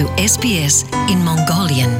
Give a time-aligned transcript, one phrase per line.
[0.00, 1.92] to SBS in Mongolian.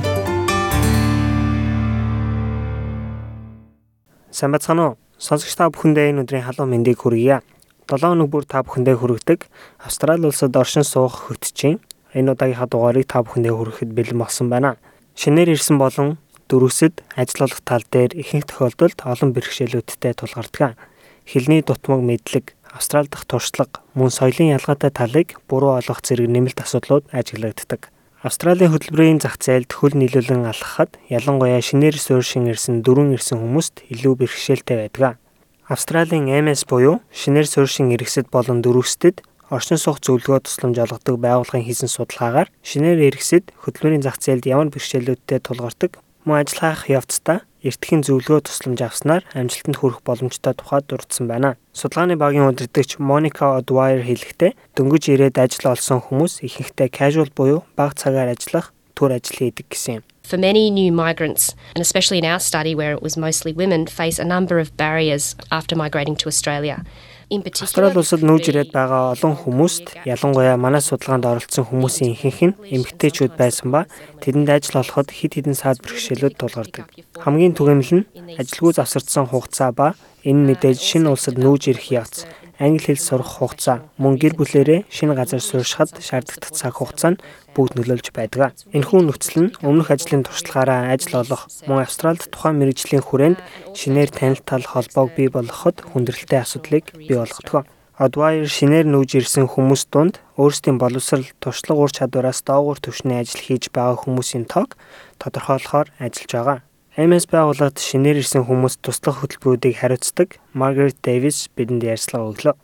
[4.33, 4.97] Сайн бацхан уу?
[5.21, 7.45] Сонсогч та бүхэндээ энэ өдрийн халуун мэндийг хүргье.
[7.93, 9.41] 7 өнөг бүр та бүхэндээ хүргэдэг
[9.85, 11.77] Австрали улсад оршин суух хөтчийн
[12.17, 14.81] энэ удаагийнхаа дугаарыг та бүхэндээ хүргэхэд бэлэн болсон байна.
[15.21, 16.17] Шинээр ирсэн болон
[16.49, 20.81] дөрвөсөд ажиллах тал дээр ихэнх тохиолдолд олон бэрхшээлүүдтэй тулгардаг.
[21.27, 27.11] Хилний дутмаг мэдлэг, Австрали дахь туршлага, мөн соёлын ялгаатай талыг буруу олох зэрэг нэмэлт асуудлууд
[27.11, 27.91] ажиглагддаг.
[28.23, 34.15] Австралийн хөтөлбөрийн зах зээлд хөл нийлүүлэн алхахад ялангуяа шинээр суурьшин ирсэн дөрвөн ирсэн хүмүүст илүү
[34.21, 35.17] бэрхшээлтэй байдаг.
[35.65, 41.91] Австралийн MS буюу шинээр суурьшин иргэсэд болон дөрвөсдөд орчин суух зөвлөгөө тусламж олгодог байгууллагын хийсэн
[41.91, 48.49] судалгаагаар шинээр иргэсэд хөтөлбөрийн зах зээлд ямар бэрхшээлүүдтэй тулгардаг мөн ажил хайх явцдаа эртхэн зөвлөгөө
[48.49, 51.57] тусламж авснаар амжилтанд хүрэх боломжтой тухайд дурдсан байна.
[51.77, 57.95] Судалгааны багийн удирдагч Моника Одвайер хэлэхдээ дөнгөж ирээд ажил олсон хүмүүс ихэнхдээ casual буюу бага
[57.95, 60.05] цагаар ажиллах төр ажил хийдэг гэсэн юм.
[60.25, 64.19] For many new migrants, and especially in our study where it was mostly women, face
[64.21, 66.87] a number of barriers after migrating to Australia.
[67.31, 73.39] Австрали улсад нүүж ирээд байгаа олон хүмүүст ялангуяа манай судалгаанд оролцсон хүмүүсийн ихэнх нь эмэгтэйчүүд
[73.39, 73.87] байсан ба
[74.19, 76.91] тэдэнд ажил олоход хэд хэдэн саад бэрхшээлүүд тулгардаг.
[77.23, 79.95] Хамгийн түгээмэл нь ажилгүй завсардсан хугацаа ба
[80.27, 82.27] энэ мэдээж шинэ улсад нүүж ирэх явц
[82.61, 87.23] англи хэл сурах хугацаа, мөн гэр бүлэрээ шинэ газар суурьшихад шаардлагатай цаг хугацаа нь
[87.57, 88.53] бүгд нөлөөлж байдаг.
[88.77, 93.41] Энэхүү нөхцөл нь өмнөх ажлын туршлагаараа ажил олох, мөн Австралид тухайн мэрэгжлийн хүрээнд
[93.73, 97.65] шинээр танилтал холбоог бий болгоход хүндрэлтэй асуудлыг бий болгодог.
[98.01, 103.69] Одвайер шинээр нүүж ирсэн хүмүүс дунд өөрсдийн боловсрал, туршлага ур чадвараас доогуур түвшний ажил хийж
[103.69, 104.77] байгаа хүмүүсийн тоог
[105.21, 106.59] тодорхойлохоор ажиллаж байгаа.
[106.99, 112.55] MS байгууллагад шинээр ирсэн хүмүүс туслах хөтөлбөрүүдийг хариуцдаг Margaret Davis бидэнд ярьцлага өглөө.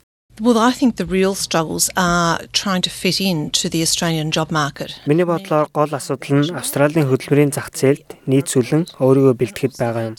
[0.43, 4.51] Well, I think the real struggles are trying to fit in to the Australian job
[4.51, 4.99] market.
[5.07, 10.15] Миний бодлоор гол асуудал нь Австралийн хөдөлмөрийн зах зээлд нийцүүлэн өөрийгөө бэлтгэхэд байгаа юм.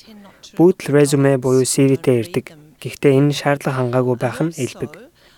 [0.56, 2.56] Бүгд резюме буюу CV-тэй ирдэг.
[2.81, 4.93] Гэхдээ энэ шаардлага хангаагүй байх нь элбэг.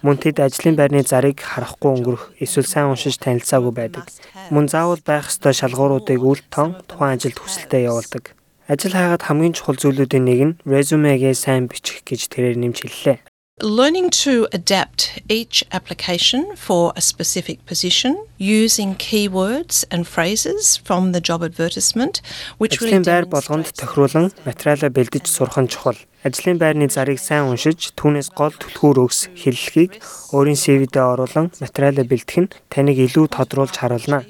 [0.06, 4.08] Мөн тэд ажлын байрны зарыг харахгүй өнгөрөх эсвэл сайн уншиж танилцаагүй байдаг.
[4.48, 8.39] Мөн заавал байх ёстой шалгууруудыг үл тон тухайн ажилд хүсэлтэд явуулдаг.
[8.70, 13.18] Ажил хайгаад хамгийн чухал зүйлүүдийн нэг нь резюмегээ сайн бичих гэж тэрээр нэмж хэллээ.
[13.58, 21.20] Learning to adapt each application for a specific position using keywords and phrases from the
[21.20, 22.22] job advertisement
[22.62, 25.98] which will байр болгонд тохируулан материалаа бэлдэж сурах нь чухал.
[26.22, 29.98] Ажлын байрны зарыг сайн уншиж түүнээс гол түлхүүр өгс хэллэгийг
[30.30, 34.22] өөрийн CV-дээ оруулан материалаа бэлдэх нь таныг илүү тодруулж харуулна.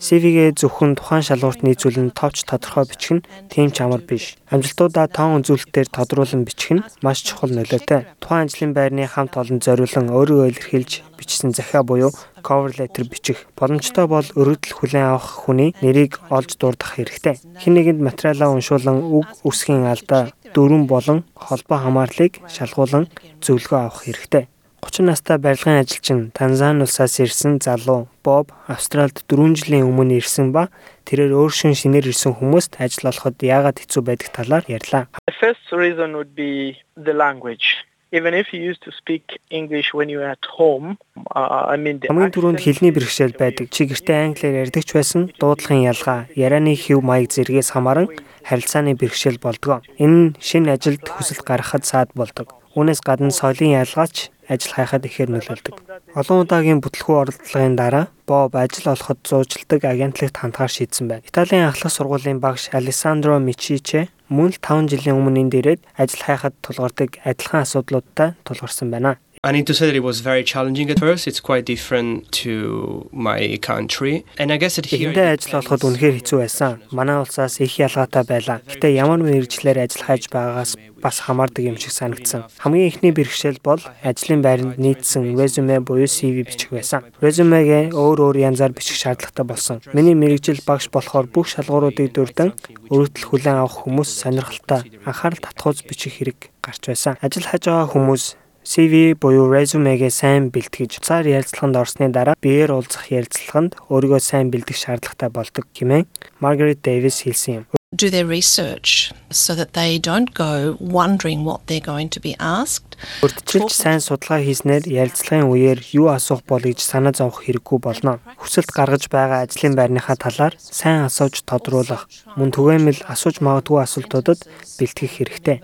[0.00, 4.40] CV-гээ зөвхөн тухайн шалгуурт нийцүүлэн товч тодорхой бичих нь тийм ч амар биш.
[4.48, 8.16] Амжилтуудаа тоон үзүүлэлтээр тодруулан бичих нь маш чухал нөлөөтэй.
[8.16, 14.06] Тухайн ажлын байрны хамт олон зориулан өөрийгөө илэрхийлж бичсэн захиа буюу cover letter бичих боломжтой
[14.08, 17.36] бол өргөдөл хүлээн авах хүний нэрийг олж дурдах хэрэгтэй.
[17.60, 23.04] Хэн нэгэнд материалаа уншуулан үг үсгийн алдаа, дөрвөн болон холбоо хамаарлыг шалгуулan
[23.44, 24.44] зөвлөгөө авах хэрэгтэй.
[24.80, 30.72] 30 настай барилгын ажилчин Танзани улсаас ирсэн залуу Боб Австралид 4 жилийн өмнө ирсэн ба
[31.04, 35.04] тэрээр өөршин шинээр ирсэн хүмүүст ажил олоход яагаад хэцүү байдаг талаар ярьлаа.
[35.28, 37.84] The first reason would be the language.
[38.12, 40.98] Even if you used to speak English when you were at home,
[41.36, 43.70] uh, I mean Хамгийн түрүүнд хэлний бэрхшээл байдаг.
[43.70, 48.10] Чи гэртээ англиар ярьдаг ч байсан дуудлагын ялгаа, ярианы хэв маяг зэргээс хамааран
[48.42, 49.86] харилцааны бэрхшээл болдог.
[50.02, 52.59] Энэ нь шинэ ажилд хүсэлт гаргахад саад болдог.
[52.78, 55.74] Үүнээс гадна соёлын ялгаач ажил хайхад ихээр нөлөөлдөг.
[56.14, 61.26] Олон удаагийн бүтлгүй оролдлогын дараа Боб ажил олоход зуужилдаг агентлагт хандгаар шийдсэн байна.
[61.26, 66.54] Италийн ахлах сургуулийн багш Алессандро Мичиче мөн л 5 жилийн өмнө энд ирээд ажил хайхад
[66.62, 69.18] тулгардаг адилхан асуудлуудтай тулгарсан байна.
[69.42, 71.26] I need to say that it was very challenging at first.
[71.26, 74.26] It's quite different to my country.
[74.36, 76.84] And I guess that here Эндээ ажил олоход үнэхээр хэцүү байсан.
[76.92, 78.60] Манай улсаас их ялгаатай байлаа.
[78.68, 82.52] Гэтэ ямар мэрэгчлэр ажил хайж байгаагаас бас хамаардаг юм шиг санагдсан.
[82.60, 87.08] Хамгийн ихний бэрхшээл бол ажлын байранд нийцсэн резюме буюу CV бичих байсан.
[87.24, 89.80] Резюмегээ өөр өөр янзаар бичих шаардлагатай болсон.
[89.96, 92.52] Миний мэрэгжил багш болохоор бүх шалгууруудыг дурдан
[92.92, 97.16] өргөдөл хүлээн авах хүмүүс сонирхолтой анхаарал татхууз бичих хэрэг гарч байсан.
[97.24, 103.08] Ажил хайж байгаа хүмүүс CV буюу резюмегээ сайн бэлтгэж цаар ярилцлаганд орсны дараа биеэр уулзах
[103.08, 106.04] ярилцлаганд өөрийгөө сайн бэлдэх шаардлагатай болдог хэмээн
[106.44, 107.64] Margaret Davis хэлсэн юм.
[107.96, 112.94] do their research so that they don't go wondering what they're going to be asked.
[113.24, 118.22] Урдчилж сайн судалгаа хийснээр ярилцлагын үеэр юу асуух бол гэж санаа зовох хэрэггүй болно.
[118.38, 122.06] Хүсэлт гаргаж байгаа ажлын байрныхаа талаар сайн асууж тодруулах,
[122.38, 124.46] мөн түгээмэл асууж магадгүй асуултуудад
[124.78, 125.58] бэлтгэх хэрэгтэй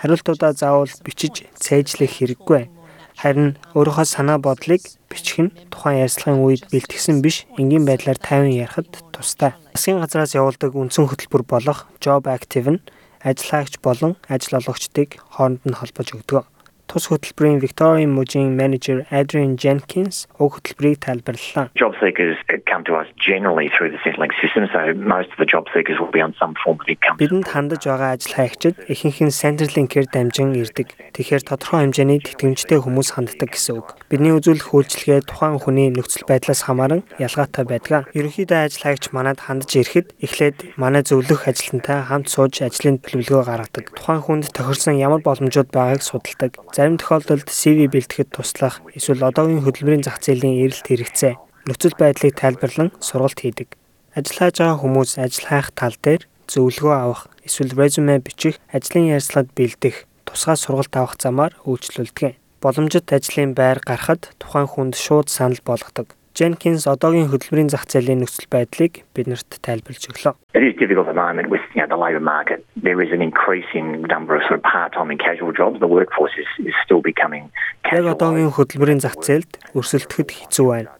[0.00, 2.72] хариултуудаа заавал бичиж цээжлэх хэрэггүй.
[3.20, 4.80] Харин өөрийнхөө санаа бодлыг
[5.12, 9.52] бичих нь тухайн ярилцлагын үед бэлтгэсэн биш энгийн байдлаар тайван ярихад тустай.
[9.76, 12.84] Засгийн газраас явуулдаг үндсэн хөтөлбөр болох Job Active нь
[13.20, 16.48] ажил хайгч болон ажил олгогчдыг хооронд нь холбож өгдөг.
[16.90, 21.70] Тус хөтөлбөрийн Victorian мужийн менежер Adrian Jenkins уг хөтөлбөрийг тайлбарллаа.
[21.78, 22.34] Job seekers
[22.66, 26.10] come to us generally through the Centrelink system, so most of the job seekers will
[26.10, 27.14] be on some form of income.
[27.22, 30.90] Бидэнд хандаж байгаа ажил хайгчид ихэнх нь Centrelink-ээр дамжин ирдэг.
[31.14, 33.94] Тэгэхээр тодорхой хэмжээний тэтгэмжтэй хүмүүс ханддаг гэсэн үг.
[34.10, 38.10] Бидний үзүүлэх үйлчилгээ тухайн хүний нөхцөл байдлаас хамааран ялгаатай байдаг.
[38.18, 43.84] Ерөнхийдөө ажил хайгч манад хандаж ирэхэд эхлээд манай зөвлөх ажилтнтай хамт сууж ажлын төлөвлөгөө гаргадаг.
[43.94, 46.58] Тухайн хүнд тохирсон ямар боломжууд байгааг судалдаг.
[46.80, 51.36] Зарим тохиолдолд CV бэлтгэхэд туслах эсвэл одоогийн хөдөлмөрийн зах зээлийн эрэлт хэрэгцээ,
[51.68, 53.76] нөхцөл байдлыг тайлбарлан сургалт хийдэг.
[54.16, 59.52] Ажил хайж байгаа хүмүүс ажил хайх тал дээр зөвлөгөө авах, эсвэл резюме бичих, ажлын ярилцлагад
[59.52, 62.40] бэлдэх, тусгай сургалт авах замаар үйлчлүүлдэг.
[62.64, 66.16] Боломжит ажлын байр гарахад тухайн хүнд шууд санал болгодог.
[66.38, 70.34] Jenkins одоогийн хөдөлмөрийн зах зээлийн нөхцөл байдлыг биднэрт тайлбарлаж өглөө.
[70.54, 72.64] It is difficult at the moment with you know, the labour market.
[72.78, 75.80] There is an increasing number of sort of part-time and casual jobs.
[75.82, 77.50] The workforce is, is still becoming
[77.84, 78.14] Яг casual.
[78.14, 80.90] одоогийн хөдөлмөрийн зах зээлд өрсөлдөхөд хэцүү байна.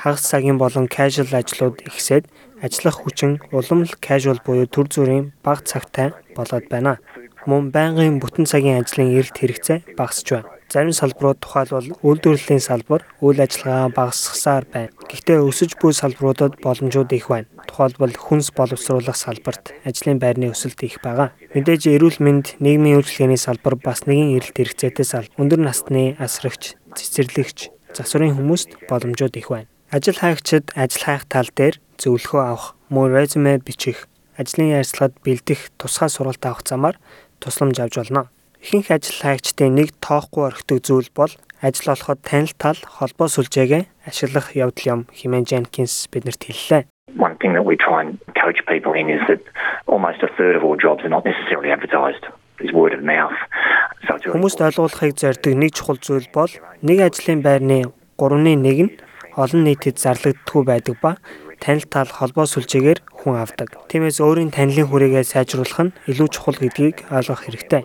[0.00, 2.24] Хагас цагийн болон casual ажлууд ихсээд
[2.64, 6.98] ажиллах хүчин улам л casual буюу төр зүрийн бага цагтай болоод байна.
[7.46, 10.57] Мөн байнгын бүтэн цагийн ажлын эрэлт хэрэгцээ багасч байна.
[10.68, 14.92] Зарим салбарууд тухайлбал үйлдвэрлэлийн салбар үйл ажиллагаа багасгасаар байна.
[15.08, 17.48] Гэхдээ өсөж буй салбаруудад боломжууд их байна.
[17.64, 21.32] Тухайлбал хүнс боловсруулах салбарт ажлын байрны өсөлт их байгаа.
[21.56, 25.40] Мэдээж эрүүл мэнд, нийгмийн үйлчлэгээний салбар бас нэгэн эрэлт хэрэгцээтэй салбар.
[25.40, 29.72] Өндөр насны асрагч, цэцэрлэгч, засварын хүмүүст боломжууд их байна.
[29.88, 34.04] Ажил хайгчид ажил хайх тал дээр зөвлөгөө авах, мөн резюме бичих,
[34.36, 37.00] ажлын ярилцлагад бэлдэх, тусгай сургалт авах замаар
[37.40, 38.28] тусламж авч болно.
[38.58, 41.32] Ихэнх ажил хайгчдын нэг тоохгүй орхидог зүйл бол
[41.62, 46.82] ажил олоход танил тал холбоо сүлжээгээ ашиглах явдал юм хэмээн Jenkins биднэрт хэллээ.
[47.14, 49.40] One thing that we try and coach people in is that
[49.86, 52.26] almost a third of all jobs are not necessarily advertised.
[52.58, 53.38] Is word of mouth.
[54.06, 56.50] Хүмүүст ойлгуулахыг зорддог нэг чухал зүйл бол
[56.82, 57.86] нэг ажлын байрны
[58.18, 58.94] 3-ны 1 нь
[59.38, 61.22] олон нийтэд зарлагддаггүй байдаг ба
[61.62, 63.78] танил тал холбоо сүлжээгээр хүн авдаг.
[63.86, 67.82] Тиймээс өөрийн танилын хүрээгээ сайжруулах нь илүү чухал гэдгийг ойлгох хэрэгтэй.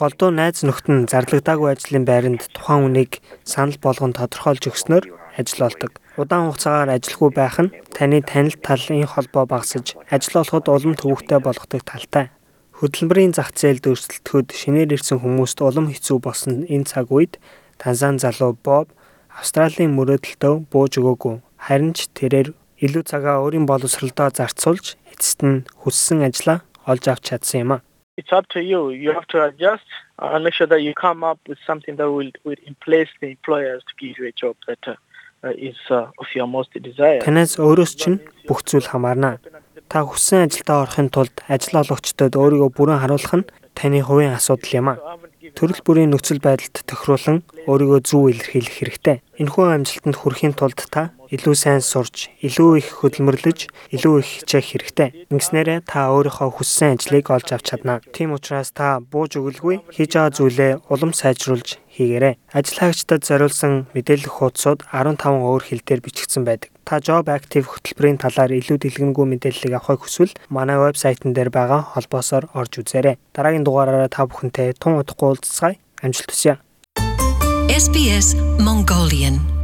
[0.00, 5.04] Голдуу найз нөхд нь зарлагдаагүй ажлын байранд тухайн үнийг санал болгон тодорхойлж өгснөөр
[5.36, 6.00] ажил олдог.
[6.16, 11.84] Удаан хугацаагаар ажилгүй байх нь таны танил талын холбоо багасж ажил олоход улам төвөгтэй болгодог
[11.84, 12.32] талтай.
[12.80, 17.36] Хөдөлмөрийн зах зээлд өрсөлдөхөд шинээр ирсэн хүмүүст улам хэцүү болсон энэ цаг үед
[17.76, 18.88] Танзан залуу Боб
[19.36, 21.44] Австралийн мөрөөдөлтөө бууж өгөөгүй.
[21.60, 27.68] Харин ч тэрээр илүү цагаа өөрийн боловсролдоо зарцуулж эцэст нь хүссэн ажлаа олж авч чадсан
[27.68, 27.84] юм а.
[28.20, 28.80] It's up to you.
[29.04, 29.86] You have to adjust
[30.18, 33.28] uh, and make sure that you come up with something that will, will place the
[33.36, 34.94] employers to give you a job that uh,
[35.42, 37.20] uh, is uh, of your most desire.
[37.24, 39.40] Танаас өөрөөс чинь бүх зүйл хамаарна.
[39.88, 44.88] Та хүссэн ажилдаа орохын тулд ажил олгогчдод өөрийгөө бүрэн харуулах нь таны хувийн асуудал юм
[44.92, 44.94] а.
[45.56, 49.16] Төрөл бүрийн нөхцөл байдалд тохируулан өөрийгөө зөв илэрхийлэх хэрэгтэй.
[49.40, 55.08] Энэхүү амжилтанд хүрэхийн тулд та илүү сайн сурч, илүү их хөдөлмөрлөж, илүү их хичээх хэрэгтэй.
[55.30, 58.02] Ингэснээрээ та өөрийнхөө хүссэн ажлыг олж авч чадна.
[58.10, 62.38] Тийм учраас та бууж өгөлгүй хийж байгаа зүйлээ улам сайжруулж хийгээрэй.
[62.54, 66.70] Ажил хайгчдад зориулсан мэдээлэл хуудасууд 15 өөр хэл дээр бичигдсэн байдаг.
[66.86, 72.50] Та Job Active хөтөлбөрийн талаар илүү дэлгэнгүй мэдээллийг авахыг хүсвэл манай вебсайтн дээр байгаа холбоосоор
[72.54, 73.18] орж үзээрэй.
[73.34, 75.78] Дараагийн дугаараараа та бүхэнтэй тун удахгүй уулзцай.
[76.02, 76.58] Амжилт хүсье.
[77.70, 79.59] SBS Mongolian